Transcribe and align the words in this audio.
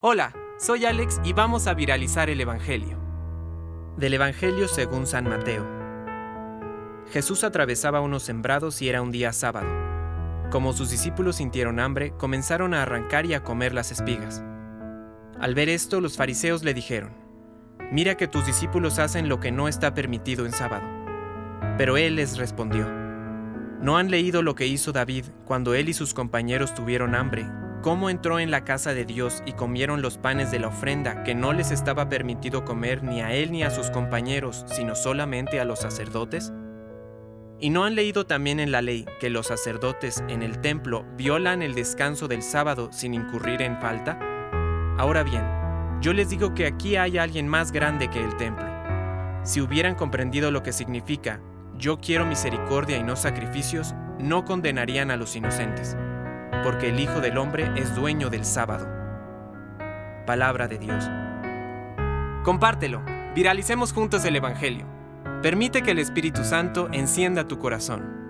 Hola, 0.00 0.32
soy 0.60 0.84
Alex 0.84 1.20
y 1.24 1.32
vamos 1.32 1.66
a 1.66 1.74
viralizar 1.74 2.30
el 2.30 2.40
Evangelio. 2.40 2.96
Del 3.96 4.14
Evangelio 4.14 4.68
según 4.68 5.08
San 5.08 5.28
Mateo. 5.28 5.66
Jesús 7.10 7.42
atravesaba 7.42 8.00
unos 8.00 8.22
sembrados 8.22 8.80
y 8.80 8.88
era 8.88 9.02
un 9.02 9.10
día 9.10 9.32
sábado. 9.32 9.66
Como 10.52 10.72
sus 10.72 10.90
discípulos 10.90 11.34
sintieron 11.34 11.80
hambre, 11.80 12.12
comenzaron 12.16 12.74
a 12.74 12.82
arrancar 12.82 13.26
y 13.26 13.34
a 13.34 13.42
comer 13.42 13.74
las 13.74 13.90
espigas. 13.90 14.40
Al 15.40 15.56
ver 15.56 15.68
esto, 15.68 16.00
los 16.00 16.16
fariseos 16.16 16.62
le 16.62 16.74
dijeron, 16.74 17.10
Mira 17.90 18.16
que 18.16 18.28
tus 18.28 18.46
discípulos 18.46 19.00
hacen 19.00 19.28
lo 19.28 19.40
que 19.40 19.50
no 19.50 19.66
está 19.66 19.94
permitido 19.94 20.46
en 20.46 20.52
sábado. 20.52 20.86
Pero 21.76 21.96
él 21.96 22.14
les 22.14 22.38
respondió, 22.38 22.88
¿No 23.80 23.98
han 23.98 24.12
leído 24.12 24.42
lo 24.42 24.54
que 24.54 24.68
hizo 24.68 24.92
David 24.92 25.24
cuando 25.44 25.74
él 25.74 25.88
y 25.88 25.92
sus 25.92 26.14
compañeros 26.14 26.72
tuvieron 26.72 27.16
hambre 27.16 27.48
cómo 27.88 28.10
entró 28.10 28.38
en 28.38 28.50
la 28.50 28.64
casa 28.64 28.92
de 28.92 29.06
Dios 29.06 29.42
y 29.46 29.52
comieron 29.52 30.02
los 30.02 30.18
panes 30.18 30.50
de 30.50 30.58
la 30.58 30.68
ofrenda 30.68 31.24
que 31.24 31.34
no 31.34 31.54
les 31.54 31.70
estaba 31.70 32.10
permitido 32.10 32.66
comer 32.66 33.02
ni 33.02 33.22
a 33.22 33.32
él 33.32 33.50
ni 33.50 33.62
a 33.62 33.70
sus 33.70 33.88
compañeros, 33.88 34.66
sino 34.68 34.94
solamente 34.94 35.58
a 35.58 35.64
los 35.64 35.78
sacerdotes? 35.78 36.52
¿Y 37.58 37.70
no 37.70 37.84
han 37.84 37.94
leído 37.94 38.26
también 38.26 38.60
en 38.60 38.72
la 38.72 38.82
ley 38.82 39.06
que 39.20 39.30
los 39.30 39.46
sacerdotes 39.46 40.22
en 40.28 40.42
el 40.42 40.60
templo 40.60 41.06
violan 41.16 41.62
el 41.62 41.74
descanso 41.74 42.28
del 42.28 42.42
sábado 42.42 42.90
sin 42.92 43.14
incurrir 43.14 43.62
en 43.62 43.80
falta? 43.80 44.18
Ahora 44.98 45.22
bien, 45.22 45.44
yo 46.02 46.12
les 46.12 46.28
digo 46.28 46.52
que 46.52 46.66
aquí 46.66 46.96
hay 46.96 47.16
alguien 47.16 47.48
más 47.48 47.72
grande 47.72 48.10
que 48.10 48.22
el 48.22 48.36
templo. 48.36 48.68
Si 49.44 49.62
hubieran 49.62 49.94
comprendido 49.94 50.50
lo 50.50 50.62
que 50.62 50.74
significa, 50.74 51.40
yo 51.78 52.00
quiero 52.00 52.26
misericordia 52.26 52.98
y 52.98 53.02
no 53.02 53.16
sacrificios, 53.16 53.94
no 54.18 54.44
condenarían 54.44 55.10
a 55.10 55.16
los 55.16 55.34
inocentes 55.36 55.96
porque 56.62 56.88
el 56.88 57.00
Hijo 57.00 57.20
del 57.20 57.38
Hombre 57.38 57.70
es 57.76 57.94
dueño 57.94 58.30
del 58.30 58.44
sábado. 58.44 58.86
Palabra 60.26 60.68
de 60.68 60.78
Dios. 60.78 61.08
Compártelo, 62.44 63.02
viralicemos 63.34 63.92
juntos 63.92 64.24
el 64.24 64.36
Evangelio. 64.36 64.86
Permite 65.42 65.82
que 65.82 65.92
el 65.92 65.98
Espíritu 65.98 66.44
Santo 66.44 66.88
encienda 66.92 67.48
tu 67.48 67.58
corazón. 67.58 68.27